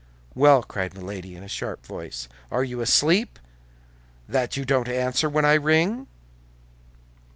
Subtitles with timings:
[0.33, 2.27] "Well," cried Milady, in a sharp voice.
[2.49, 3.37] "Are you asleep,
[4.27, 6.07] that you don't answer when I ring?"